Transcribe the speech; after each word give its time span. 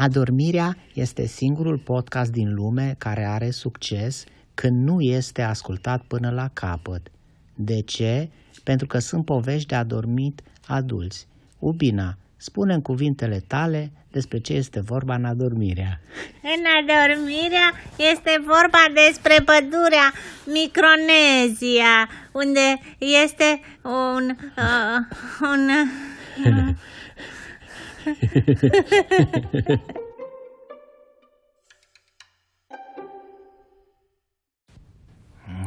Adormirea 0.00 0.76
este 0.94 1.26
singurul 1.26 1.78
podcast 1.78 2.32
din 2.32 2.54
lume 2.54 2.94
care 2.98 3.24
are 3.24 3.50
succes 3.50 4.24
când 4.54 4.84
nu 4.84 5.00
este 5.00 5.42
ascultat 5.42 6.02
până 6.02 6.30
la 6.30 6.50
capăt. 6.52 7.10
De 7.54 7.80
ce? 7.80 8.28
Pentru 8.64 8.86
că 8.86 8.98
sunt 8.98 9.24
povești 9.24 9.68
de 9.68 9.74
adormit 9.74 10.40
adulți. 10.66 11.26
Ubina, 11.58 12.16
spune 12.36 12.74
în 12.74 12.82
cuvintele 12.82 13.42
tale 13.46 13.92
despre 14.10 14.38
ce 14.38 14.52
este 14.52 14.80
vorba 14.80 15.14
în 15.14 15.24
adormirea. 15.24 16.00
În 16.42 16.64
adormirea 16.80 17.72
este 18.12 18.42
vorba 18.46 18.84
despre 18.94 19.34
pădurea 19.44 20.12
Micronezia, 20.46 22.08
unde 22.32 22.80
este 22.98 23.60
un... 23.82 24.36
Uh, 24.56 25.16
un 25.40 25.68
uh, 26.46 26.74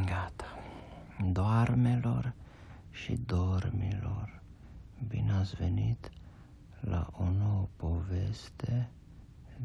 Gata. 0.06 0.58
Doarmelor 1.32 2.34
și 2.92 3.18
dormilor. 3.26 4.42
Bine 5.08 5.32
ați 5.32 5.56
venit 5.56 6.10
la 6.80 7.08
o 7.12 7.30
nouă 7.30 7.68
poveste 7.76 8.90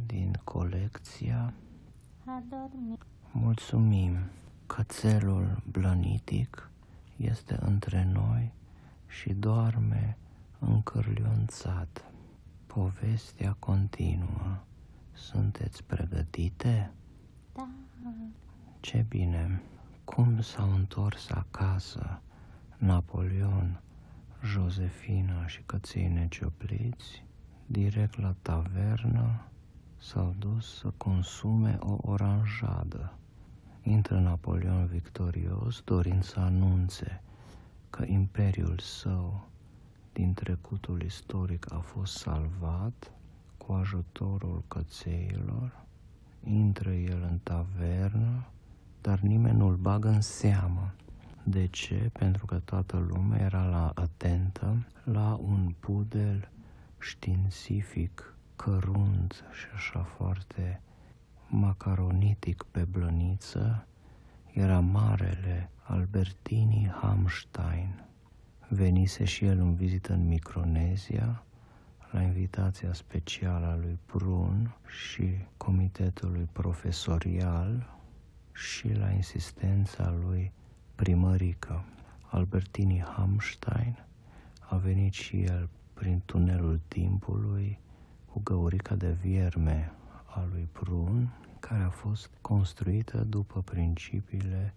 din 0.07 0.41
colecția 0.45 1.53
Adormi. 2.25 2.99
Mulțumim. 3.33 4.17
Cățelul 4.67 5.63
blănitic 5.71 6.71
este 7.17 7.59
între 7.61 8.09
noi 8.13 8.53
și 9.07 9.33
doarme 9.33 10.17
încârlionțat. 10.59 12.08
Povestea 12.75 13.57
continuă. 13.59 14.59
Sunteți 15.13 15.85
pregătite? 15.85 16.93
Da. 17.55 17.69
Ce 18.81 19.05
bine! 19.09 19.63
Cum 20.05 20.41
s-au 20.41 20.75
întors 20.75 21.31
acasă 21.31 22.21
Napoleon, 22.77 23.81
Josefina 24.45 25.47
și 25.47 25.63
căței 25.67 26.09
neciopliți, 26.09 27.25
direct 27.67 28.21
la 28.21 28.35
tavernă, 28.43 29.49
s-au 29.97 30.35
dus 30.39 30.79
să 30.79 30.93
consume 30.97 31.79
o 31.81 31.97
oranjadă. 32.01 33.19
Intră 33.83 34.19
Napoleon 34.19 34.87
victorios, 34.87 35.81
dorind 35.85 36.23
să 36.23 36.41
anunțe 36.41 37.23
că 37.91 38.05
imperiul 38.07 38.79
său 38.79 39.49
din 40.19 40.35
trecutul 40.35 41.03
istoric 41.03 41.73
a 41.73 41.79
fost 41.79 42.17
salvat 42.17 43.13
cu 43.57 43.73
ajutorul 43.73 44.65
cățeilor. 44.69 45.85
Intră 46.45 46.93
el 46.93 47.27
în 47.31 47.39
tavernă, 47.43 48.47
dar 49.01 49.21
nimeni 49.21 49.57
nu-l 49.57 49.77
bagă 49.77 50.09
în 50.09 50.21
seamă. 50.21 50.95
De 51.43 51.67
ce? 51.67 52.11
Pentru 52.13 52.47
că 52.47 52.59
toată 52.59 52.97
lumea 52.97 53.45
era 53.45 53.65
la 53.65 53.93
atentă 53.95 54.87
la 55.05 55.41
un 55.43 55.75
pudel 55.79 56.49
științific, 56.99 58.35
cărunt 58.57 59.45
și 59.53 59.67
așa 59.75 60.01
foarte 60.01 60.81
macaronitic 61.49 62.63
pe 62.71 62.85
blăniță, 62.85 63.87
era 64.53 64.81
marele 64.81 65.71
Albertini 65.83 66.93
Hamstein. 67.01 68.08
Venise 68.71 69.25
și 69.25 69.45
el 69.45 69.59
în 69.59 69.75
vizită 69.75 70.13
în 70.13 70.27
Micronezia, 70.27 71.43
la 72.11 72.23
invitația 72.23 72.93
specială 72.93 73.67
a 73.67 73.77
lui 73.77 73.99
Prun 74.07 74.77
și 74.87 75.31
comitetului 75.57 76.49
profesorial 76.53 77.95
și 78.53 78.93
la 78.93 79.11
insistența 79.11 80.15
lui 80.25 80.53
primărică. 80.95 81.85
Albertini 82.31 83.03
Hamstein 83.03 84.07
a 84.59 84.77
venit 84.77 85.13
și 85.13 85.43
el 85.43 85.69
prin 85.95 86.23
tunelul 86.25 86.81
timpului 86.89 87.79
cu 88.27 88.41
găurica 88.45 88.95
de 88.95 89.11
vierme 89.11 89.93
a 90.27 90.47
lui 90.51 90.69
Prun, 90.73 91.33
care 91.61 91.83
a 91.83 91.91
fost 91.91 92.31
construită 92.41 93.19
după 93.19 93.63
principiile 93.63 94.75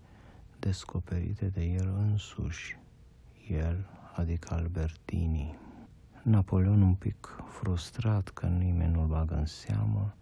descoperite 0.59 1.45
de 1.45 1.63
el 1.63 1.93
însuși, 1.97 2.79
el, 3.51 3.85
adică 4.15 4.53
Albertini. 4.53 5.57
Napoleon, 6.21 6.81
un 6.81 6.93
pic 6.93 7.43
frustrat 7.49 8.29
că 8.29 8.45
nimeni 8.45 8.93
nu-l 8.93 9.07
bagă 9.07 9.35
în 9.35 9.45
seamă, 9.45 10.13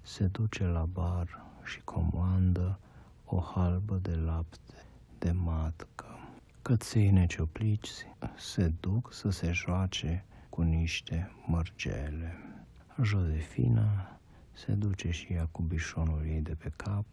se 0.00 0.26
duce 0.26 0.64
la 0.64 0.84
bar 0.84 1.42
și 1.62 1.80
comandă 1.84 2.78
o 3.24 3.40
halbă 3.40 3.98
de 4.02 4.14
lapte 4.14 4.86
de 5.18 5.32
matcă. 5.32 6.18
Căței 6.62 7.10
necioplici 7.10 7.88
se 8.36 8.72
duc 8.80 9.12
să 9.12 9.30
se 9.30 9.52
joace 9.52 10.24
cu 10.48 10.62
niște 10.62 11.30
mărgele. 11.46 12.38
Josefina 13.02 14.18
se 14.52 14.72
duce 14.72 15.10
și 15.10 15.32
ea 15.32 15.48
cu 15.50 15.62
bișonul 15.62 16.24
ei 16.26 16.40
de 16.40 16.54
pe 16.54 16.72
cap 16.76 17.04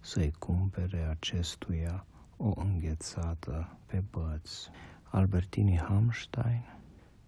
să-i 0.00 0.32
cumpere 0.38 1.06
acestuia 1.10 2.06
o 2.36 2.52
înghețată 2.56 3.76
pe 3.86 4.02
băț. 4.10 4.50
Albertini 5.14 5.78
Hamstein 5.78 6.62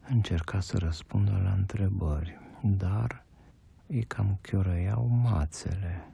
încerca 0.09 0.61
să 0.61 0.79
răspundă 0.79 1.41
la 1.45 1.53
întrebări, 1.53 2.39
dar 2.63 3.25
îi 3.87 4.03
cam 4.03 4.39
chiorăiau 4.41 5.07
mațele. 5.07 6.13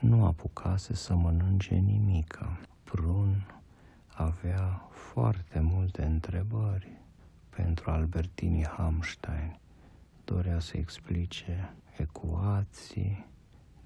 Nu 0.00 0.24
apucase 0.24 0.94
să 0.94 1.14
mănânce 1.14 1.74
nimica. 1.74 2.60
Prun 2.84 3.46
avea 4.14 4.88
foarte 4.90 5.60
multe 5.60 6.04
întrebări 6.04 7.00
pentru 7.48 7.90
Albertini 7.90 8.66
Hamstein. 8.66 9.58
Dorea 10.24 10.58
să 10.58 10.76
explice 10.76 11.74
ecuații, 11.98 13.26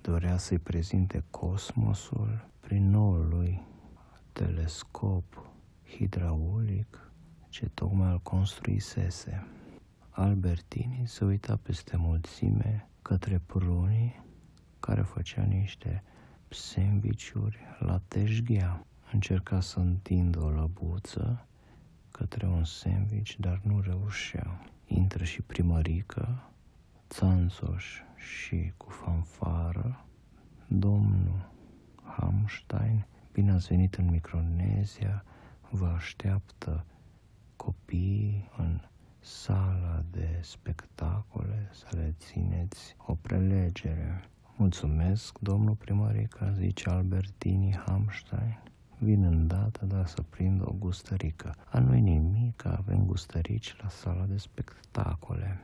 dorea 0.00 0.36
să-i 0.36 0.58
prezinte 0.58 1.24
cosmosul 1.30 2.48
prin 2.60 2.90
noul 2.90 3.28
lui 3.28 3.62
telescop 4.32 5.50
hidraulic 5.96 7.08
ce 7.48 7.68
tocmai 7.68 8.10
îl 8.10 8.20
construisese. 8.20 9.46
Albertini 10.10 11.02
se 11.04 11.24
uita 11.24 11.58
peste 11.62 11.96
mulțime 11.96 12.88
către 13.02 13.40
prunii 13.46 14.24
care 14.80 15.02
făcea 15.02 15.42
niște 15.42 16.02
sandvișuri 16.48 17.58
la 17.78 18.00
teșghea. 18.08 18.86
Încerca 19.12 19.60
să 19.60 19.78
întindă 19.78 20.40
o 20.40 20.50
lăbuță 20.50 21.46
către 22.10 22.46
un 22.46 22.64
sandwich, 22.64 23.34
dar 23.38 23.60
nu 23.62 23.80
reușea. 23.80 24.60
Intră 24.86 25.24
și 25.24 25.42
primărică, 25.42 26.50
țanțoș 27.08 28.02
și 28.16 28.72
cu 28.76 28.90
fanfară, 28.90 30.04
domnul 30.66 31.50
Hamstein, 32.16 33.06
bine 33.32 33.52
ați 33.52 33.66
venit 33.66 33.94
în 33.94 34.10
Micronezia, 34.10 35.24
vă 35.70 35.86
așteaptă 35.86 36.84
copiii 37.68 38.50
în 38.56 38.80
sala 39.18 40.02
de 40.10 40.38
spectacole 40.40 41.68
să 41.72 41.86
le 41.90 42.14
țineți 42.18 42.96
o 43.06 43.14
prelegere. 43.14 44.24
Mulțumesc, 44.56 45.38
domnul 45.38 45.74
primărică, 45.74 46.54
zice 46.56 46.88
Albertini 46.88 47.76
Hamstein. 47.86 48.58
Vin 48.98 49.22
îndată, 49.22 49.84
dar 49.84 50.06
să 50.06 50.22
prind 50.22 50.60
o 50.64 50.72
gustărică. 50.78 51.54
A 51.70 51.78
nu 51.78 51.92
nimic, 51.92 52.64
avem 52.64 53.06
gustărici 53.06 53.76
la 53.82 53.88
sala 53.88 54.24
de 54.24 54.36
spectacole. 54.36 55.60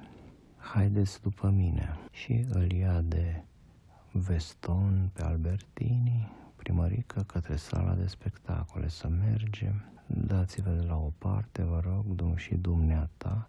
Haideți 0.56 1.22
după 1.22 1.48
mine. 1.48 1.98
Și 2.10 2.46
îl 2.50 2.72
ia 2.72 3.00
de 3.00 3.42
veston 4.12 5.10
pe 5.12 5.22
Albertini, 5.22 6.32
primărică, 6.56 7.22
către 7.22 7.56
sala 7.56 7.94
de 7.94 8.06
spectacole. 8.06 8.88
Să 8.88 9.08
mergem. 9.08 9.93
Dați-vă 10.06 10.70
de 10.70 10.82
la 10.82 10.96
o 10.96 11.12
parte, 11.18 11.62
vă 11.62 11.80
rog, 11.84 12.04
dum 12.06 12.36
și 12.36 12.54
dumneata. 12.54 13.48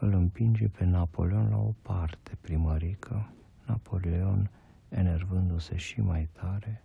Îl 0.00 0.12
împinge 0.12 0.68
pe 0.68 0.84
Napoleon 0.84 1.50
la 1.50 1.56
o 1.56 1.72
parte, 1.82 2.38
primărică. 2.40 3.30
Napoleon, 3.66 4.50
enervându-se 4.88 5.76
și 5.76 6.00
mai 6.00 6.28
tare, 6.32 6.82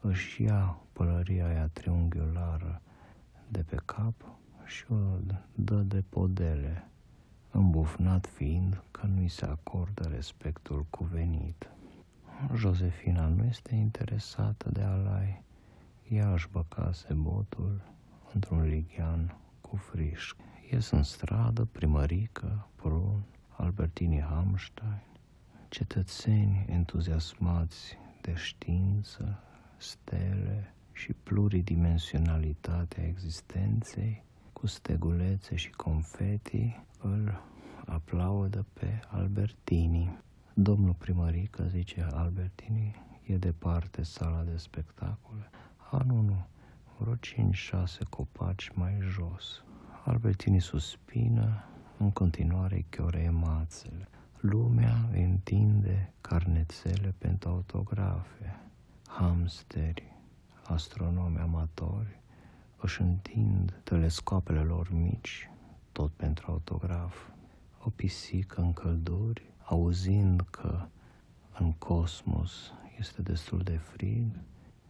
își 0.00 0.42
ia 0.42 0.78
pălăria 0.92 1.46
aia 1.46 1.66
triunghiulară 1.66 2.80
de 3.48 3.62
pe 3.62 3.76
cap 3.84 4.14
și 4.64 4.84
o 4.92 4.96
dă 5.54 5.76
de 5.82 6.04
podele, 6.08 6.88
îmbufnat 7.50 8.26
fiind 8.26 8.82
că 8.90 9.06
nu-i 9.06 9.28
se 9.28 9.44
acordă 9.44 10.08
respectul 10.14 10.86
cuvenit. 10.90 11.70
Josefina 12.54 13.26
nu 13.26 13.44
este 13.44 13.74
interesată 13.74 14.70
de 14.70 14.82
alai, 14.82 15.42
ea 16.08 16.32
își 16.32 16.48
băcase 16.52 17.12
botul 17.12 17.82
într-un 18.32 18.62
lighean 18.62 19.36
cu 19.60 19.76
friș. 19.76 20.34
Ies 20.72 20.90
în 20.90 21.02
stradă, 21.02 21.64
primărică, 21.64 22.68
prun, 22.76 23.22
Albertini 23.48 24.20
Hamstein, 24.20 25.02
cetățeni 25.68 26.64
entuziasmați 26.68 27.98
de 28.20 28.34
știință, 28.34 29.38
stele 29.76 30.74
și 30.92 31.12
pluridimensionalitatea 31.12 33.06
existenței, 33.06 34.24
cu 34.52 34.66
stegulețe 34.66 35.56
și 35.56 35.70
confeti, 35.70 36.80
îl 37.00 37.42
aplaudă 37.86 38.66
pe 38.72 39.00
Albertini. 39.08 40.18
Domnul 40.54 40.94
primărică, 40.94 41.66
zice 41.68 42.08
Albertini, 42.12 42.94
e 43.22 43.36
departe 43.36 44.02
sala 44.02 44.42
de 44.42 44.56
spectacole. 44.56 45.50
A, 45.90 46.02
nu, 46.06 46.20
nu, 46.20 46.46
vreo 46.98 47.14
5-6 47.14 48.08
copaci 48.10 48.70
mai 48.74 48.98
jos. 49.00 49.64
Albertini 50.04 50.60
suspină, 50.60 51.64
în 51.98 52.10
continuare 52.10 52.86
chioreie 52.90 53.30
mațele. 53.30 54.08
Lumea 54.40 55.08
întinde 55.12 56.12
carnețele 56.20 57.14
pentru 57.18 57.48
autografe, 57.48 58.60
hamsteri, 59.06 60.14
astronomi 60.64 61.38
amatori 61.38 62.20
își 62.80 63.00
întind 63.00 63.80
telescoapele 63.84 64.60
lor 64.60 64.92
mici, 64.92 65.50
tot 65.92 66.12
pentru 66.12 66.44
autograf. 66.48 67.16
O 67.78 67.90
pisică 67.90 68.60
în 68.60 68.72
călduri, 68.72 69.52
auzind 69.64 70.40
că 70.50 70.86
în 71.58 71.72
cosmos 71.72 72.72
este 72.98 73.22
destul 73.22 73.58
de 73.58 73.76
frig, 73.76 74.26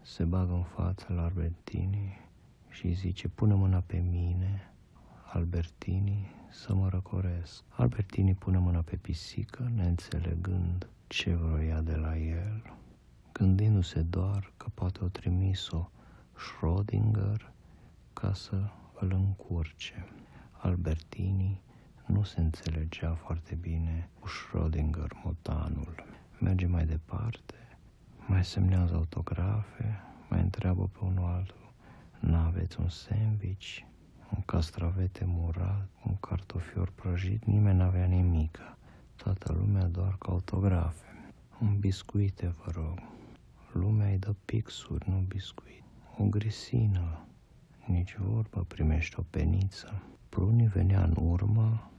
se 0.02 0.24
bagă 0.24 0.52
în 0.52 0.62
fața 0.62 1.12
la 1.12 1.22
Albertini 1.22 2.18
și 2.68 2.92
zice, 2.92 3.28
pune 3.28 3.54
mâna 3.54 3.80
pe 3.80 3.98
mine, 3.98 4.72
Albertini, 5.32 6.30
să 6.50 6.74
mă 6.74 6.88
răcoresc. 6.88 7.64
Albertini 7.68 8.34
pune 8.34 8.58
mâna 8.58 8.80
pe 8.80 8.96
pisică, 8.96 9.70
neînțelegând 9.74 10.88
ce 11.06 11.34
vroia 11.34 11.80
de 11.80 11.94
la 11.94 12.16
el, 12.18 12.62
gândindu-se 13.32 14.02
doar 14.02 14.52
că 14.56 14.66
poate 14.74 15.04
o 15.04 15.08
trimis-o 15.08 15.90
Schrödinger 16.36 17.52
ca 18.12 18.34
să 18.34 18.70
îl 19.00 19.12
încurce. 19.12 20.08
Albertini 20.50 21.60
nu 22.06 22.22
se 22.22 22.40
înțelegea 22.40 23.14
foarte 23.14 23.54
bine 23.54 24.08
cu 24.20 24.28
Schrödinger, 24.28 25.10
motanul. 25.24 25.94
Merge 26.40 26.66
mai 26.66 26.86
departe, 26.86 27.54
mai 28.28 28.44
semnează 28.44 28.94
autografe, 28.94 30.00
mai 30.28 30.40
întreabă 30.40 30.88
pe 30.92 30.98
unul 31.00 31.24
altul, 31.24 31.72
n-aveți 32.18 32.80
un 32.80 32.88
sandwich, 32.88 33.78
un 34.34 34.42
castravete 34.44 35.24
murat, 35.26 35.88
un 36.06 36.16
cartofior 36.20 36.90
prăjit, 36.94 37.44
nimeni 37.44 37.78
n-avea 37.78 38.04
nimică. 38.04 38.76
Toată 39.16 39.52
lumea 39.52 39.86
doar 39.86 40.16
cu 40.18 40.30
autografe. 40.30 41.06
Un 41.60 41.78
biscuite, 41.78 42.54
vă 42.64 42.70
rog. 42.74 42.98
Lumea 43.72 44.08
îi 44.08 44.18
dă 44.18 44.34
pixuri, 44.44 45.10
nu 45.10 45.24
biscuit. 45.28 45.82
O 46.18 46.24
grisină, 46.24 47.26
nici 47.86 48.16
vorbă, 48.16 48.64
primești 48.68 49.18
o 49.18 49.22
peniță. 49.30 50.02
Prunii 50.28 50.66
venea 50.66 51.02
în 51.02 51.14
urmă 51.20 51.90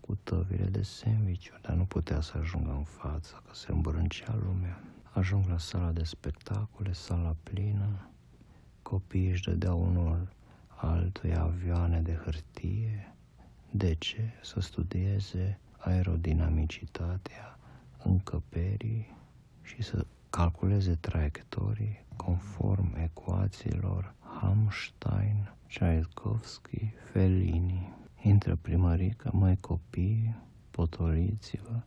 cu 0.00 0.14
tăvile 0.14 0.64
de 0.64 0.82
sandwich 0.82 1.48
dar 1.62 1.74
nu 1.74 1.84
putea 1.84 2.20
să 2.20 2.38
ajungă 2.38 2.70
în 2.70 2.84
față, 2.84 3.42
că 3.46 3.54
se 3.54 3.72
îmbrâncea 3.72 4.38
lumea. 4.44 4.80
Ajung 5.12 5.46
la 5.48 5.58
sala 5.58 5.90
de 5.92 6.04
spectacole, 6.04 6.92
sala 6.92 7.36
plină, 7.42 8.10
copiii 8.82 9.30
își 9.30 9.42
dădeau 9.42 9.82
unul 9.82 10.28
altuia 10.76 11.42
avioane 11.42 12.00
de 12.00 12.18
hârtie. 12.24 13.14
De 13.70 13.94
ce? 13.94 14.30
Să 14.42 14.60
studieze 14.60 15.58
aerodinamicitatea 15.78 17.58
încăperii 18.04 19.16
și 19.62 19.82
să 19.82 20.06
calculeze 20.30 20.94
traiectorii 20.94 22.04
conform 22.16 22.94
ecuațiilor 22.96 24.14
Hamstein, 24.40 25.52
Tchaikovsky, 25.68 26.92
Fellini. 27.12 27.94
Intră 28.22 28.58
primărică, 28.60 29.30
mai 29.32 29.56
copii, 29.56 30.34
potoliți-vă, 30.70 31.80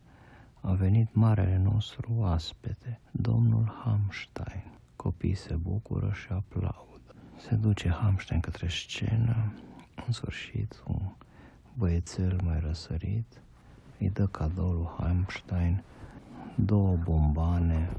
a 0.66 0.72
venit 0.72 1.14
marele 1.14 1.58
nostru 1.58 2.12
oaspete, 2.16 3.00
domnul 3.10 3.80
Hamstein. 3.84 4.62
Copiii 4.96 5.34
se 5.34 5.54
bucură 5.54 6.12
și 6.12 6.26
aplaudă. 6.30 7.14
Se 7.36 7.54
duce 7.54 7.88
Hamstein 7.88 8.40
către 8.40 8.68
scenă, 8.68 9.52
în 10.06 10.12
sfârșit 10.12 10.82
un 10.86 11.00
băiețel 11.74 12.40
mai 12.44 12.60
răsărit 12.60 13.42
îi 13.98 14.10
dă 14.10 14.26
cadou 14.26 14.72
lui 14.72 14.88
Hamstein 14.98 15.82
două 16.54 16.96
bombane 16.96 17.90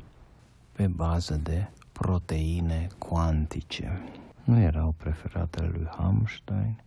pe 0.72 0.88
bază 0.88 1.36
de 1.36 1.68
proteine 1.92 2.88
cuantice. 2.98 4.02
Nu 4.44 4.60
erau 4.60 4.92
preferatele 4.98 5.68
lui 5.68 5.88
Hamstein, 5.98 6.82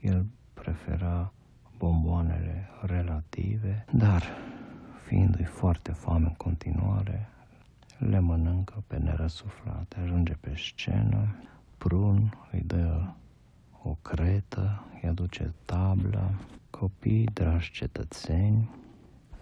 el 0.00 0.26
prefera 0.54 1.32
bomboanele 1.78 2.68
relative, 2.82 3.84
dar 3.92 4.22
fiindu-i 5.08 5.44
foarte 5.44 5.92
foame 5.92 6.26
în 6.26 6.34
continuare, 6.34 7.28
le 7.98 8.18
mănâncă 8.18 8.84
pe 8.86 8.96
nerăsuflate. 8.96 10.00
Ajunge 10.00 10.32
pe 10.40 10.52
scenă, 10.56 11.34
Prun 11.78 12.38
îi 12.52 12.62
dă 12.66 13.02
o 13.82 13.96
cretă, 14.02 14.84
îi 14.94 15.08
aduce 15.08 15.54
tabla, 15.64 16.30
copii, 16.70 17.24
dragi 17.24 17.70
cetățeni, 17.70 18.70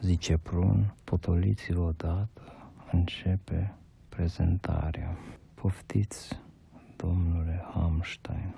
zice 0.01 0.37
Prun, 0.37 0.95
potoliți-vă 1.05 1.81
odată, 1.81 2.43
începe 2.93 3.75
prezentarea. 4.09 5.17
Poftiți, 5.55 6.41
domnule 6.97 7.65
Hamstein. 7.75 8.55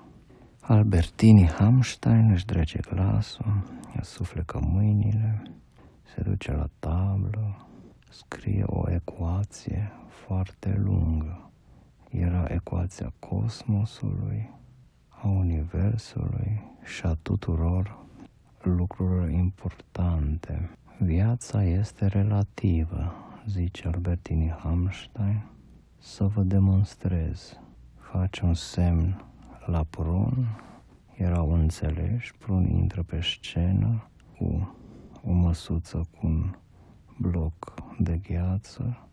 Albertini 0.60 1.48
Hamstein 1.48 2.30
își 2.30 2.44
drege 2.46 2.78
glasul, 2.90 3.64
își 3.96 4.08
suflecă 4.08 4.60
mâinile, 4.62 5.42
se 6.14 6.22
duce 6.22 6.52
la 6.52 6.68
tablă, 6.78 7.66
scrie 8.08 8.62
o 8.66 8.90
ecuație 8.90 9.92
foarte 10.08 10.76
lungă. 10.78 11.50
Era 12.10 12.44
ecuația 12.48 13.12
cosmosului, 13.18 14.50
a 15.08 15.26
universului 15.26 16.62
și 16.84 17.06
a 17.06 17.16
tuturor 17.22 17.98
lucrurilor 18.62 19.30
importante. 19.30 20.70
Viața 20.98 21.64
este 21.64 22.06
relativă, 22.06 23.12
zice 23.46 23.88
Albertini 23.88 24.50
Hamstein, 24.50 25.42
să 25.98 26.24
vă 26.24 26.42
demonstrez. 26.42 27.60
Face 27.96 28.44
un 28.44 28.54
semn 28.54 29.24
la 29.66 29.84
prun, 29.90 30.46
erau 31.16 31.52
înțeleși, 31.52 32.34
prun 32.34 32.66
intră 32.66 33.02
pe 33.02 33.20
scenă 33.20 34.08
cu 34.38 34.76
o 35.24 35.32
măsuță 35.32 35.96
cu 35.96 36.26
un 36.26 36.54
bloc 37.18 37.74
de 37.98 38.20
gheață 38.28 39.08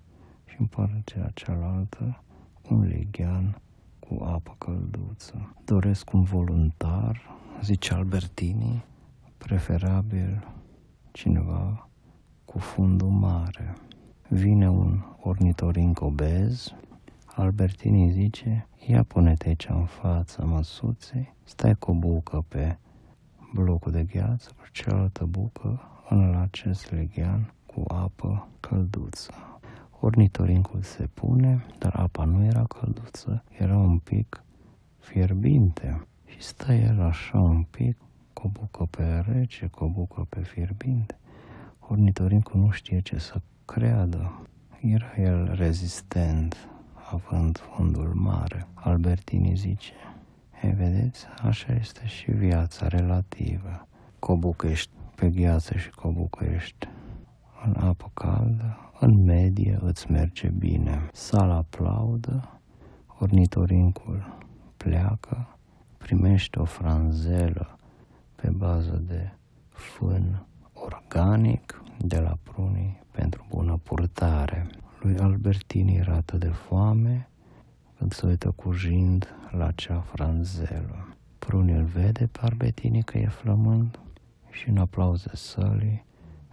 și 0.45 0.55
în 0.59 0.65
partea 0.65 1.31
cealaltă 1.33 2.23
un 2.69 2.87
leghean 2.87 3.61
cu 3.99 4.23
apă 4.23 4.55
călduță. 4.57 5.53
Doresc 5.65 6.13
un 6.13 6.23
voluntar, 6.23 7.21
zice 7.61 7.93
Albertini, 7.93 8.85
preferabil 9.37 10.47
cineva 11.11 11.89
cu 12.45 12.57
fundul 12.57 13.09
mare. 13.09 13.73
Vine 14.27 14.69
un 14.69 15.01
ornitorinc 15.19 16.01
obez, 16.01 16.73
Albertini 17.25 18.11
zice, 18.11 18.67
ia 18.87 19.03
pune-te 19.03 19.47
aici 19.47 19.67
în 19.69 19.85
fața 19.85 20.43
măsuței, 20.43 21.33
stai 21.43 21.75
cu 21.75 21.91
o 21.91 21.93
bucă 21.93 22.45
pe 22.47 22.77
blocul 23.53 23.91
de 23.91 24.03
gheață, 24.03 24.51
pe 24.55 24.67
cealaltă 24.71 25.25
bucă 25.25 25.79
în 26.09 26.35
acest 26.35 26.91
leghean 26.91 27.53
cu 27.65 27.83
apă 27.87 28.47
călduță. 28.59 29.33
Ornitorincul 29.99 30.81
se 30.81 31.09
pune, 31.13 31.65
dar 31.77 31.95
apa 31.95 32.23
nu 32.23 32.43
era 32.43 32.63
călduță, 32.63 33.43
era 33.51 33.77
un 33.77 33.97
pic 33.97 34.43
fierbinte. 34.99 36.07
Și 36.25 36.41
stă 36.41 36.73
el 36.73 37.01
așa 37.01 37.39
un 37.39 37.63
pic, 37.63 37.97
cu 38.33 38.41
o 38.45 38.49
bucă 38.49 38.87
pe 38.89 39.23
rece, 39.27 39.67
cu 39.67 39.83
o 39.83 39.87
bucă 39.87 40.25
pe 40.29 40.41
fierbinte. 40.41 41.19
Ornitorincul 41.79 42.59
nu 42.59 42.69
știe 42.69 42.99
ce 42.99 43.17
să 43.17 43.41
creadă. 43.65 44.47
Era 44.81 45.13
el 45.17 45.51
rezistent, 45.53 46.69
având 47.11 47.57
fundul 47.57 48.13
mare. 48.13 48.67
Albertini 48.73 49.55
zice, 49.55 49.93
e, 50.61 50.67
vedeți, 50.67 51.25
așa 51.43 51.73
este 51.73 52.05
și 52.05 52.31
viața 52.31 52.87
relativă. 52.87 53.87
Cobucă 54.19 54.67
ești 54.67 54.91
pe 55.15 55.29
gheață 55.29 55.77
și 55.77 55.89
cobucă 55.89 56.45
ești 56.45 56.87
în 57.65 57.75
apă 57.79 58.11
caldă, 58.13 58.91
în 58.99 59.23
medie 59.23 59.79
îți 59.81 60.11
merge 60.11 60.47
bine. 60.47 61.09
Sala 61.13 61.55
aplaudă, 61.55 62.59
ornitorincul 63.19 64.37
pleacă, 64.77 65.57
primește 65.97 66.59
o 66.59 66.65
franzelă 66.65 67.77
pe 68.35 68.49
bază 68.49 69.03
de 69.07 69.29
fân 69.69 70.45
organic, 70.73 71.83
de 71.97 72.19
la 72.19 72.37
prunii 72.43 73.03
pentru 73.11 73.45
bună 73.49 73.79
purtare. 73.83 74.67
Lui 75.01 75.17
Albertini 75.17 75.95
era 75.95 76.13
atât 76.13 76.39
de 76.39 76.49
foame 76.49 77.29
când 77.97 78.13
se 78.13 78.27
uită 78.27 78.51
cu 78.51 78.71
jind 78.71 79.27
la 79.51 79.71
cea 79.71 79.99
franzelă. 79.99 81.15
Prunii 81.39 81.75
îl 81.75 81.83
vede 81.83 82.27
pe 82.27 82.39
Albertini 82.41 83.03
că 83.03 83.17
e 83.17 83.27
flămând 83.27 83.99
și 84.55 84.69
în 84.69 84.77
aplauze 84.77 85.35
sălii 85.35 86.05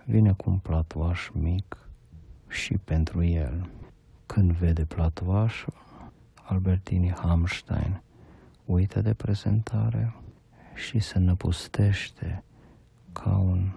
vine 0.04 0.32
cu 0.32 0.50
un 0.50 0.58
platoaș 0.58 1.28
mic 1.32 1.76
și 2.48 2.78
pentru 2.84 3.24
el. 3.24 3.70
Când 4.26 4.50
vede 4.52 4.84
platoașul, 4.84 5.72
Albertini 6.42 7.10
Hamstein 7.10 8.02
uită 8.64 9.00
de 9.00 9.14
prezentare 9.14 10.14
și 10.74 10.98
se 10.98 11.18
năpustește 11.18 12.44
ca 13.12 13.36
un 13.36 13.72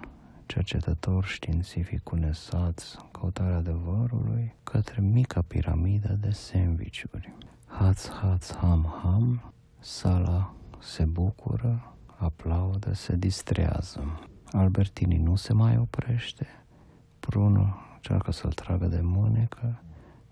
cercetător 0.45 1.25
științific 1.25 2.03
cu 2.03 2.15
nesaț 2.15 2.95
căutarea 3.11 3.57
adevărului 3.57 4.55
către 4.63 5.01
mica 5.01 5.41
piramidă 5.41 6.17
de 6.21 6.29
sandvișuri. 6.31 7.33
Haț, 7.65 8.07
haț, 8.07 8.51
ham, 8.51 8.99
ham, 9.01 9.53
sala 9.79 10.53
se 10.79 11.05
bucură, 11.05 11.94
aplaudă, 12.25 12.93
se 12.93 13.15
distrează. 13.15 14.19
Albertini 14.51 15.17
nu 15.17 15.35
se 15.35 15.53
mai 15.53 15.77
oprește, 15.77 16.47
Bruno 17.19 17.75
încearcă 17.95 18.31
să-l 18.31 18.51
tragă 18.51 18.85
de 18.85 19.01
mânecă, 19.01 19.81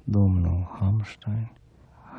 domnul 0.04 0.76
Hamstein, 0.80 1.52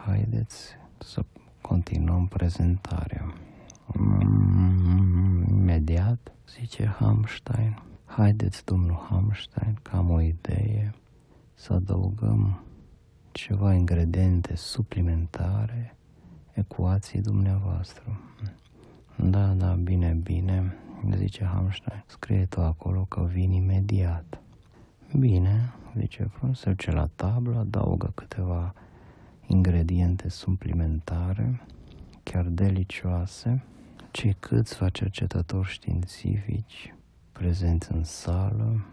haideți 0.05 0.69
să 0.99 1.25
continuăm 1.61 2.27
prezentarea. 2.27 3.35
Mm, 3.87 5.45
imediat, 5.49 6.33
zice 6.49 6.87
Hamstein, 6.99 7.83
haideți, 8.05 8.65
domnul 8.65 9.07
Hamstein, 9.11 9.79
că 9.83 9.97
am 9.97 10.11
o 10.11 10.21
idee 10.21 10.95
să 11.55 11.73
adăugăm 11.73 12.65
ceva 13.33 13.75
ingrediente 13.75 14.57
suplimentare 14.57 15.97
ecuației 16.53 17.23
dumneavoastră. 17.23 18.21
Da, 19.31 19.47
da, 19.47 19.75
bine, 19.75 20.13
bine, 20.23 20.77
zice 21.17 21.45
Hamstein. 21.45 22.05
Scrie 22.07 22.47
tu 22.47 22.61
acolo 22.61 23.05
că 23.05 23.29
vin 23.33 23.51
imediat. 23.51 24.41
Bine, 25.19 25.73
zice 25.97 26.25
Frun, 26.33 26.55
se 26.55 26.69
duce 26.71 26.91
la 26.91 27.09
tablă, 27.15 27.59
adaugă 27.59 28.13
câteva 28.15 28.75
ingrediente 29.47 30.29
suplimentare, 30.29 31.61
chiar 32.23 32.45
delicioase. 32.45 33.65
Cei 34.11 34.37
câțiva 34.41 34.89
cercetători 34.89 35.69
științifici 35.69 36.95
prezenți 37.33 37.93
în 37.93 38.05
sală 38.05 38.87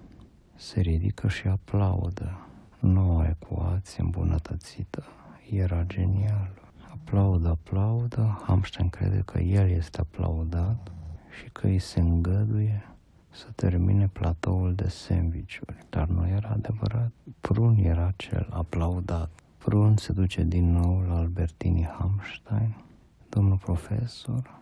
se 0.55 0.79
ridică 0.79 1.27
și 1.27 1.47
aplaudă. 1.47 2.47
Noua 2.79 3.27
ecuație 3.27 4.03
îmbunătățită 4.03 5.03
era 5.49 5.83
genială. 5.83 6.70
Aplaudă, 6.93 7.47
aplaudă, 7.47 8.41
Hamstein 8.45 8.89
crede 8.89 9.21
că 9.25 9.39
el 9.39 9.69
este 9.69 9.99
aplaudat 9.99 10.91
și 11.39 11.49
că 11.51 11.67
îi 11.67 11.79
se 11.79 11.99
îngăduie 11.99 12.85
să 13.29 13.47
termine 13.55 14.07
platoul 14.07 14.75
de 14.75 14.87
sandvișuri. 14.87 15.85
Dar 15.89 16.07
nu 16.07 16.27
era 16.27 16.49
adevărat. 16.49 17.11
Prun 17.39 17.77
era 17.77 18.13
cel 18.15 18.47
aplaudat. 18.49 19.29
Prun 19.57 19.97
se 19.97 20.13
duce 20.13 20.43
din 20.43 20.71
nou 20.71 21.03
la 21.07 21.17
Albertini 21.17 21.85
Hamstein. 21.85 22.75
Domnul 23.29 23.57
profesor, 23.57 24.59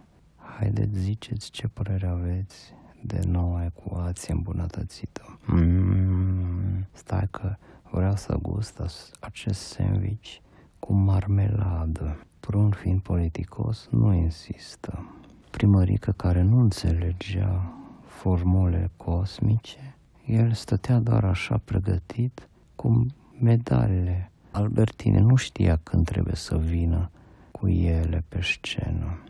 haideți 0.58 1.00
ziceți 1.00 1.52
ce 1.52 1.68
părere 1.68 2.08
aveți 2.08 2.74
de 3.02 3.20
noua 3.28 3.66
ecuație 3.66 4.34
îmbunătățită. 4.34 5.40
Mm, 5.46 6.88
stai 6.92 7.28
că 7.32 7.56
vreau 7.92 8.16
să 8.16 8.38
gust 8.42 8.82
acest 9.20 9.60
sandwich 9.60 10.38
cu 10.80 10.94
marmeladă. 10.94 12.24
Prun 12.40 12.72
fiind 12.72 13.02
politicos, 13.02 13.88
nu 13.92 14.14
insistă. 14.14 15.14
Primărică 15.52 16.12
care 16.12 16.42
nu 16.42 16.60
înțelegea 16.60 17.74
formule 18.06 18.92
cosmice, 18.98 19.96
el 20.26 20.52
stătea 20.52 21.00
doar 21.00 21.24
așa 21.24 21.62
pregătit 21.66 22.50
cu 22.76 23.06
medalele. 23.40 24.32
Albertine 24.52 25.20
nu 25.20 25.36
știa 25.36 25.80
când 25.84 26.06
trebuie 26.06 26.36
să 26.36 26.58
vină 26.58 27.10
cu 27.52 27.68
ele 27.68 28.24
pe 28.28 28.42
scenă. 28.42 29.24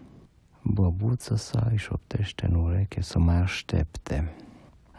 Băbuță 0.61 1.35
sa 1.35 1.67
îi 1.69 1.77
șoptește 1.77 2.45
în 2.45 2.55
ureche 2.55 3.01
să 3.01 3.19
mai 3.19 3.35
aștepte. 3.35 4.33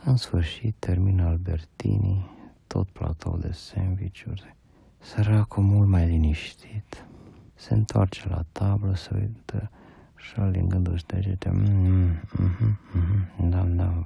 În 0.04 0.16
sfârșit 0.16 0.74
termină 0.78 1.24
Albertini 1.24 2.30
tot 2.66 2.88
platou 2.88 3.36
de 3.36 3.50
sandvișuri. 3.52 4.56
Săracul 5.00 5.62
mult 5.62 5.88
mai 5.88 6.06
liniștit. 6.06 7.06
Se 7.54 7.74
întoarce 7.74 8.28
la 8.28 8.44
tablă, 8.52 8.94
se 8.94 9.10
uită 9.14 9.70
și 10.16 10.34
alingându-și 10.36 11.06
degete. 11.06 11.50
Mm, 11.50 12.20
mm, 12.38 12.78
mm, 12.92 13.50
da, 13.50 13.62
da, 13.62 14.04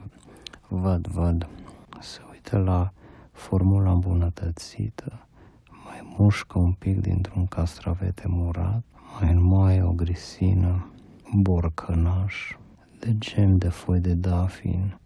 văd, 0.68 1.06
văd. 1.06 1.48
Se 2.00 2.20
uită 2.32 2.58
la 2.58 2.92
formula 3.32 3.92
îmbunătățită, 3.92 5.26
mai 5.84 6.14
mușcă 6.18 6.58
un 6.58 6.72
pic 6.72 7.00
dintr-un 7.00 7.46
castravete 7.46 8.24
murat, 8.28 8.82
mai 9.20 9.32
înmoaie 9.32 9.82
o 9.82 9.92
grisină, 9.92 10.90
borcănaș, 11.34 12.56
de 12.98 13.18
gem 13.18 13.58
de 13.58 13.68
foi 13.68 14.00
de 14.00 14.14
dafin, 14.14 14.98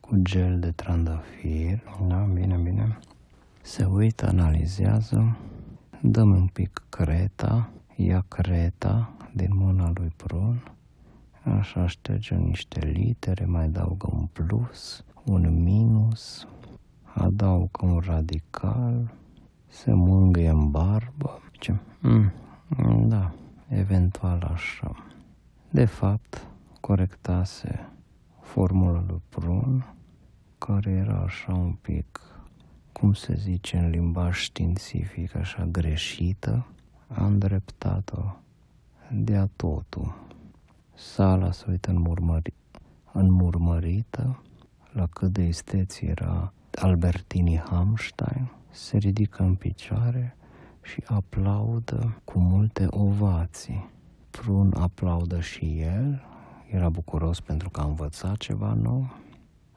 cu 0.00 0.16
gel 0.22 0.58
de 0.58 0.70
trandafir. 0.70 1.82
Da, 2.08 2.16
bine, 2.16 2.56
bine. 2.56 2.98
Se 3.66 3.84
uită, 3.84 4.26
analizează, 4.26 5.36
dăm 6.02 6.30
un 6.30 6.46
pic 6.46 6.82
creta, 6.88 7.70
ia 7.96 8.24
creta 8.28 9.12
din 9.34 9.50
mâna 9.56 9.90
lui 9.94 10.12
Prun, 10.16 10.72
așa 11.42 11.86
șterge 11.86 12.34
niște 12.34 12.86
litere, 12.86 13.44
mai 13.44 13.64
adaugă 13.64 14.08
un 14.12 14.26
plus, 14.32 15.04
un 15.24 15.62
minus, 15.62 16.46
adaugă 17.14 17.86
un 17.86 17.98
radical, 17.98 19.14
se 19.66 19.92
mângâie 19.92 20.48
în 20.48 20.70
barbă, 20.70 21.40
zice, 21.52 21.80
mm, 22.00 22.32
da, 23.08 23.32
eventual 23.68 24.50
așa. 24.52 25.04
De 25.70 25.84
fapt, 25.84 26.46
corectase 26.80 27.88
formula 28.40 29.04
lui 29.08 29.22
Prun, 29.28 29.94
care 30.58 30.90
era 30.90 31.16
așa 31.16 31.52
un 31.54 31.72
pic, 31.72 32.20
cum 33.00 33.12
se 33.12 33.34
zice 33.34 33.76
în 33.76 33.90
limbaj 33.90 34.36
științific, 34.36 35.34
așa 35.34 35.64
greșită, 35.64 36.66
a 37.06 37.26
îndreptat-o 37.26 38.22
de-a 39.10 39.48
totul. 39.56 40.14
Sala 40.94 41.52
se 41.52 41.64
uită 41.68 41.90
înmurmări, 41.90 42.52
înmurmărită 43.12 44.42
la 44.92 45.06
cât 45.06 45.32
de 45.32 45.42
isteț 45.42 46.00
era 46.00 46.52
Albertini 46.74 47.58
Hamstein, 47.58 48.50
se 48.70 48.96
ridică 48.96 49.42
în 49.42 49.54
picioare 49.54 50.36
și 50.82 51.02
aplaudă 51.06 52.20
cu 52.24 52.38
multe 52.38 52.86
ovații. 52.90 53.90
Prun 54.30 54.74
aplaudă 54.78 55.40
și 55.40 55.80
el, 55.80 56.22
era 56.70 56.88
bucuros 56.88 57.40
pentru 57.40 57.70
că 57.70 57.80
a 57.80 57.84
învățat 57.84 58.36
ceva 58.36 58.72
nou. 58.72 59.16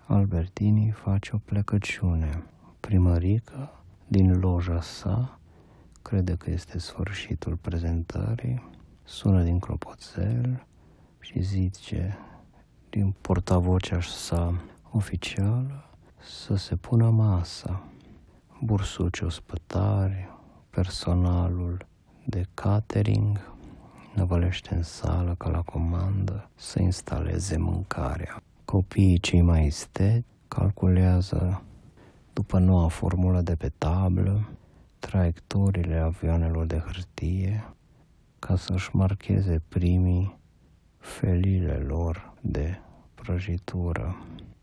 Albertini 0.05 0.91
face 0.91 1.31
o 1.33 1.37
plecăciune. 1.37 2.43
Primărică, 2.79 3.71
din 4.07 4.39
loja 4.39 4.81
sa, 4.81 5.39
crede 6.01 6.35
că 6.35 6.51
este 6.51 6.79
sfârșitul 6.79 7.55
prezentării, 7.55 8.69
sună 9.03 9.43
din 9.43 9.59
clopoțel 9.59 10.65
și 11.19 11.41
zice 11.41 12.17
din 12.89 13.15
portavocea 13.21 14.01
sa 14.01 14.61
oficială 14.91 15.89
să 16.17 16.55
se 16.55 16.75
pună 16.75 17.09
masa. 17.09 17.83
Bursuci 18.61 19.19
ospătari, 19.19 20.29
personalul 20.69 21.85
de 22.25 22.45
catering, 22.53 23.55
năvălește 24.15 24.75
în 24.75 24.83
sală 24.83 25.35
ca 25.37 25.49
la 25.49 25.61
comandă 25.61 26.49
să 26.55 26.81
instaleze 26.81 27.57
mâncarea. 27.57 28.41
Copiii 28.65 29.19
cei 29.19 29.41
mai 29.41 29.65
esteti 29.65 30.25
calculează 30.47 31.61
după 32.37 32.59
noua 32.59 32.87
formulă 32.87 33.41
de 33.41 33.55
pe 33.55 33.71
tablă 33.77 34.49
traiectoriile 34.99 35.97
avioanelor 35.97 36.65
de 36.65 36.77
hârtie 36.77 37.73
ca 38.39 38.55
să-și 38.55 38.95
marcheze 38.95 39.61
primii 39.67 40.37
felile 40.97 41.73
lor 41.73 42.33
de 42.41 42.79
prăjitură. 43.15 44.15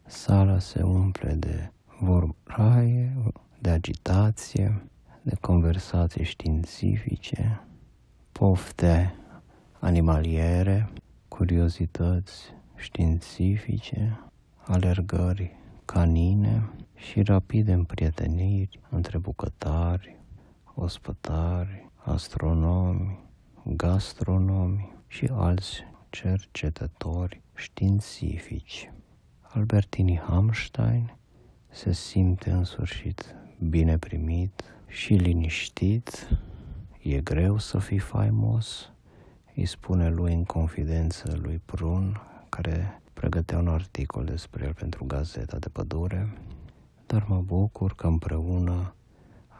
Sala 0.06 0.58
se 0.58 0.82
umple 0.82 1.32
de 1.32 1.70
vorbaie, 2.00 3.16
de 3.58 3.70
agitație, 3.70 4.82
de 5.22 5.36
conversații 5.40 6.24
științifice, 6.24 7.60
pofte 8.32 9.14
animaliere, 9.78 10.88
curiozități 11.28 12.54
științifice, 12.76 14.20
alergări 14.66 15.56
canine 15.84 16.68
și 17.10 17.22
rapide 17.22 17.72
împrieteniri 17.72 18.80
între 18.90 19.18
bucătari, 19.18 20.16
ospătari, 20.74 21.90
astronomi, 21.96 23.18
gastronomi 23.64 24.92
și 25.06 25.28
alți 25.32 25.84
cercetători 26.10 27.42
științifici. 27.54 28.92
Albertini 29.40 30.18
Hamstein 30.18 31.16
se 31.68 31.92
simte 31.92 32.50
în 32.50 32.64
sfârșit 32.64 33.34
bine 33.68 33.98
primit 33.98 34.64
și 34.86 35.14
liniștit. 35.14 36.28
E 37.02 37.20
greu 37.20 37.58
să 37.58 37.78
fii 37.78 37.98
faimos, 37.98 38.92
îi 39.54 39.66
spune 39.66 40.10
lui 40.10 40.32
în 40.32 40.44
confidență 40.44 41.38
lui 41.42 41.60
Prun, 41.64 42.20
care 42.48 43.02
pregătea 43.12 43.58
un 43.58 43.68
articol 43.68 44.24
despre 44.24 44.64
el 44.64 44.74
pentru 44.74 45.04
Gazeta 45.04 45.58
de 45.58 45.68
Pădure, 45.68 46.32
dar 47.14 47.24
mă 47.28 47.40
bucur 47.40 47.94
că 47.94 48.06
împreună 48.06 48.94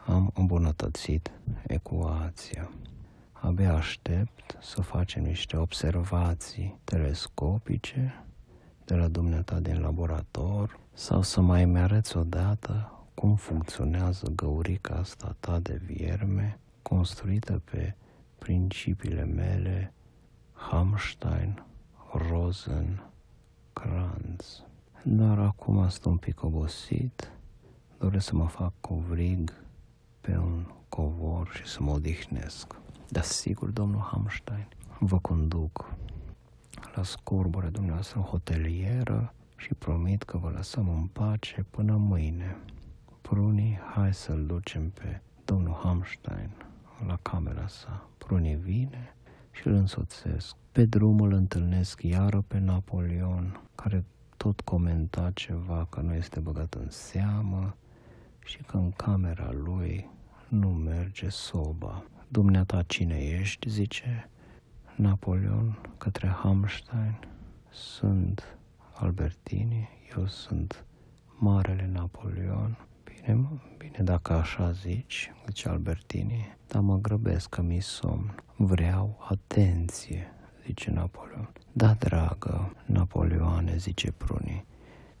am 0.05 0.31
îmbunătățit 0.33 1.31
ecuația. 1.67 2.71
Abia 3.31 3.73
aștept 3.73 4.57
să 4.61 4.81
facem 4.81 5.23
niște 5.23 5.57
observații 5.57 6.79
telescopice 6.83 8.25
de 8.85 8.95
la 8.95 9.07
dumneata 9.07 9.59
din 9.59 9.79
laborator 9.79 10.79
sau 10.93 11.21
să 11.21 11.41
mai 11.41 11.65
mi-arăți 11.65 12.17
odată 12.17 12.91
cum 13.13 13.35
funcționează 13.35 14.31
găurica 14.35 14.93
asta 14.93 15.35
ta 15.39 15.59
de 15.59 15.81
vierme 15.85 16.59
construită 16.81 17.61
pe 17.71 17.95
principiile 18.37 19.23
mele 19.23 19.93
Hamstein, 20.53 21.63
Rosen, 22.29 23.11
Kranz. 23.73 24.63
Dar 25.03 25.39
acum 25.39 25.89
sunt 25.89 26.05
un 26.05 26.17
pic 26.17 26.43
obosit, 26.43 27.34
doresc 27.97 28.25
să 28.25 28.35
mă 28.35 28.47
fac 28.47 28.73
covrig 28.81 29.53
pe 30.21 30.37
un 30.37 30.65
covor 30.89 31.49
și 31.53 31.65
să 31.65 31.83
mă 31.83 31.91
odihnesc. 31.91 32.75
Dar 33.09 33.23
sigur, 33.23 33.69
domnul 33.69 33.99
Hamstein, 33.99 34.67
vă 34.99 35.19
conduc 35.19 35.95
la 36.95 37.03
scorbure 37.03 37.67
dumneavoastră 37.67 38.19
hotelieră 38.19 39.33
și 39.55 39.73
promit 39.73 40.23
că 40.23 40.37
vă 40.37 40.49
lăsăm 40.49 40.89
în 40.89 41.07
pace 41.07 41.65
până 41.69 41.95
mâine. 41.95 42.57
Prunii, 43.21 43.79
hai 43.93 44.13
să-l 44.13 44.45
ducem 44.45 44.89
pe 44.89 45.21
domnul 45.45 45.79
Hamstein 45.83 46.49
la 47.07 47.17
camera 47.21 47.67
sa. 47.67 48.07
Prunii 48.17 48.55
vine 48.55 49.15
și 49.51 49.67
îl 49.67 49.73
însoțesc. 49.73 50.55
Pe 50.71 50.85
drum 50.85 51.19
îl 51.19 51.31
întâlnesc 51.31 52.01
iară 52.01 52.43
pe 52.47 52.59
Napoleon, 52.59 53.61
care 53.75 54.05
tot 54.37 54.61
comenta 54.61 55.31
ceva 55.33 55.87
că 55.89 56.01
nu 56.01 56.13
este 56.13 56.39
băgat 56.39 56.73
în 56.73 56.89
seamă 56.89 57.75
și 58.45 58.57
că 58.57 58.77
în 58.77 58.91
camera 58.91 59.51
lui 59.51 60.09
nu 60.47 60.69
merge 60.69 61.29
soba. 61.29 62.03
Dumneata 62.27 62.81
cine 62.81 63.17
ești, 63.17 63.69
zice 63.69 64.29
Napoleon 64.95 65.79
către 65.97 66.27
Hamstein. 66.27 67.19
Sunt 67.69 68.57
Albertini, 68.93 69.89
eu 70.17 70.27
sunt 70.27 70.85
Marele 71.39 71.89
Napoleon. 71.93 72.77
Bine, 73.03 73.47
bine 73.77 73.97
dacă 74.03 74.33
așa 74.33 74.71
zici, 74.71 75.31
zice 75.45 75.69
Albertini, 75.69 76.57
dar 76.67 76.81
mă 76.81 76.97
grăbesc 76.97 77.49
că 77.49 77.61
mi 77.61 77.79
somn. 77.81 78.35
Vreau 78.55 79.25
atenție, 79.29 80.33
zice 80.65 80.91
Napoleon. 80.91 81.49
Da, 81.71 81.93
dragă, 81.93 82.75
Napoleoane, 82.85 83.77
zice 83.77 84.11
Pruni, 84.11 84.65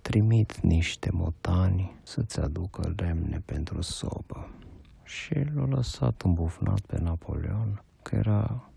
trimit 0.09 0.59
niște 0.59 1.09
motani 1.11 1.95
să-ți 2.03 2.39
aducă 2.39 2.93
lemne 2.95 3.41
pentru 3.45 3.81
sobă. 3.81 4.49
Și 5.03 5.33
l-a 5.53 5.65
lăsat 5.65 6.21
îmbufnat 6.21 6.79
pe 6.79 6.99
Napoleon, 6.99 7.83
că 8.01 8.15
era 8.15 8.69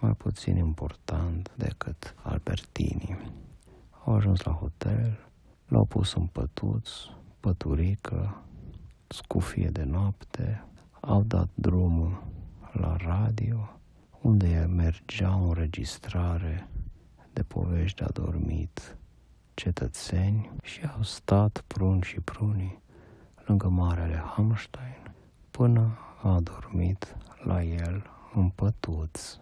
mai 0.00 0.12
puțin 0.12 0.56
important 0.56 1.50
decât 1.56 2.14
Albertini. 2.22 3.16
Au 4.04 4.14
ajuns 4.14 4.42
la 4.42 4.52
hotel, 4.52 5.28
l-au 5.66 5.84
pus 5.84 6.14
în 6.14 6.26
pătuț, 6.26 6.90
păturică, 7.40 8.42
scufie 9.06 9.68
de 9.68 9.82
noapte, 9.82 10.64
au 11.00 11.22
dat 11.22 11.48
drumul 11.54 12.22
la 12.72 12.96
radio, 12.96 13.68
unde 14.20 14.70
mergea 14.74 15.36
o 15.36 15.46
înregistrare 15.46 16.68
de 17.32 17.42
povești 17.42 17.96
de 17.96 18.04
adormit 18.04 18.96
cetățeni 19.54 20.50
și 20.62 20.80
au 20.96 21.02
stat 21.02 21.64
prun 21.66 22.00
și 22.00 22.20
prunii 22.20 22.82
lângă 23.46 23.68
Marele 23.68 24.22
Hamstein 24.34 25.14
până 25.50 25.98
a 26.22 26.40
dormit 26.40 27.16
la 27.44 27.62
el 27.62 28.10
în 28.34 28.48
pătuț. 28.48 29.38